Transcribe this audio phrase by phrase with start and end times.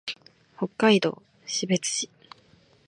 [0.57, 2.09] 北海道士別市